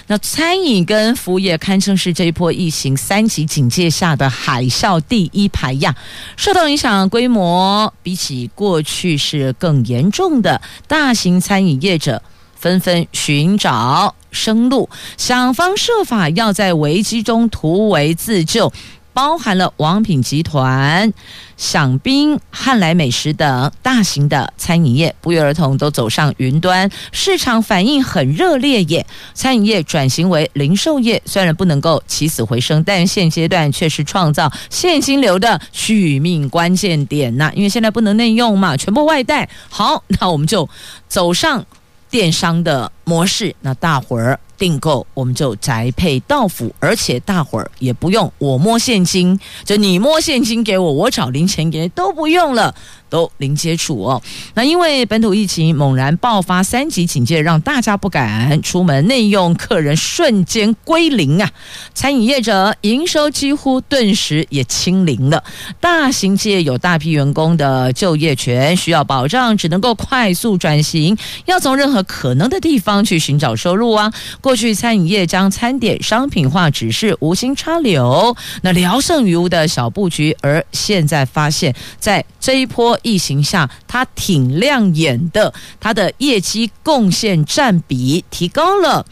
[0.07, 5.95] 那餐饮跟服务业堪称是这一波疫情三级警戒下的海啸第一排呀，
[6.35, 12.21] 受到影响规模比起过去是更严重的大型餐饮业者。
[12.67, 18.73] 纷纷寻找生路，想方设法要在危机中突围自救，
[19.13, 21.13] 包含了王品集团、
[21.57, 29.07] 饗宾、汉来美食等大型的餐饮业，不约而同都走上云端，市场反应很热烈耶。
[29.33, 37.49] 餐饮业转型为零售业，虽然不能够起死回生，但现阶段却是创造现金流的续命关键点呐。
[37.55, 39.47] 因为现在不能内用嘛，全部外带。
[39.69, 40.67] 好，那我们就
[41.07, 41.65] 走上。
[42.09, 52.75] 电商的模式，那大伙儿订购我们就宅配到府，而且大伙儿也不用我摸现金，就你摸现金给我，我找零钱给都不用了。
[53.09, 54.21] 都零接触哦。
[54.53, 61.49] 那因为本土疫情猛然爆发，三级警戒让大家不敢出门，内用客人瞬间归零啊！
[61.93, 65.41] 餐饮业者营收几乎顿时也清零了。
[65.79, 74.11] 大型企业有大批员工的就业权需要保障，只能够快速转型，要从任何可能的地方去寻找收入啊！
[74.41, 82.97] 过去餐饮业将餐点商品化只是无心插柳，那聊胜于无的小布局，而现在发现，在这一波。
[83.03, 89.05] 疫情下，它挺亮眼的，它的业绩贡献占比提高了。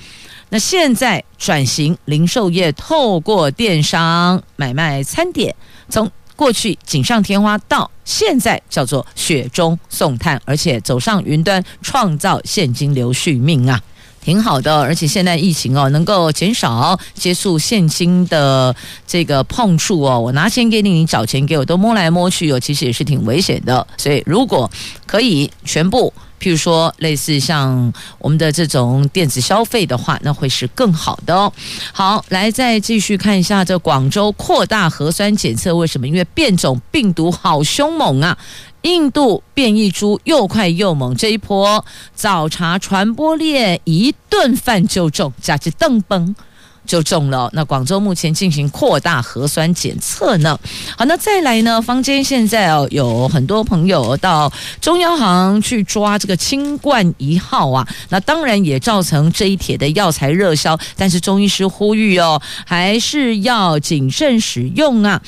[0.49, 5.55] 那现在转型零售业，透过电商买卖餐点，
[5.87, 13.81] 从过去锦上添花到现在叫做雪中送炭，而且走上云端，创造现金流续命啊！
[14.21, 18.75] 挺好的，而且现在疫情哦，能够减少接触现金的
[19.05, 20.19] 这个碰触哦。
[20.19, 23.85] 我拿钱给你，你找钱给我，都摸来摸去哦，其实也是挺危险的。
[23.97, 24.69] 所以如果
[25.05, 31.51] 可以全部，譬如说类似像我们的这种电子消费的话，那会是更好的哦。
[31.91, 36.07] 好，来再继续看一下这广州扩大核酸检测，为什么？
[36.07, 38.37] 因为变种病毒好凶猛啊！
[38.81, 41.83] 印度变异株又快又猛，这一波
[42.13, 46.35] 早茶传播链一顿饭就中，加之邓崩
[46.85, 47.49] 就中了。
[47.53, 50.57] 那广州目前进行扩大核酸检测呢。
[50.97, 51.81] 好，那再来呢？
[51.81, 60.77] 坊间现在哦有很多朋友到中央行去抓这个清冠一号啊，那当然也造成这一帖的药材热销。
[60.95, 65.21] 但是中医师呼吁哦，还是要谨慎使用啊。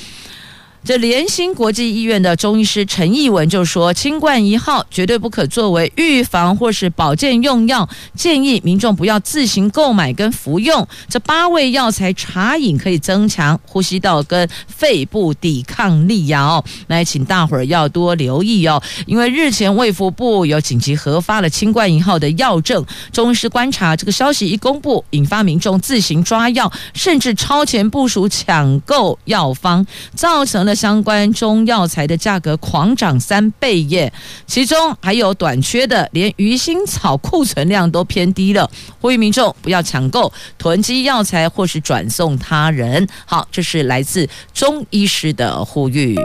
[0.84, 10.86] 这联心国际医院的中医师陈义文就说：“清冠一号绝对不可作为预防或是保健用药，建议民众不要自行购买跟服用。
[11.08, 16.42] 这八味药材茶饮可以增强呼吸道跟肺部抵抗力呀！
[16.42, 34.12] 哦，那也请大伙儿要多留意哦，因为日前卫福部有紧急核发了清冠一号的药证，中医师观察这个消息一公布，引发民众自行抓药，甚至超前部署抢购药方，造成”相关中药材的价格狂涨三倍耶，
[34.46, 38.70] 其中还有短缺的，连鱼腥草库存量都偏低了。
[39.00, 43.06] 呼吁民众不要抢购、囤积药材或是转送他人。
[43.26, 46.16] 好，这是来自中医师的呼吁，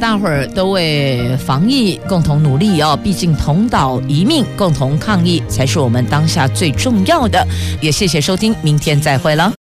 [0.00, 2.98] 大伙儿都为防疫共同努力哦。
[3.02, 7.46] 毕竟同岛一命，共同抗疫才是我们当下最重要的。
[7.80, 9.59] 也谢谢收听，明天再会了。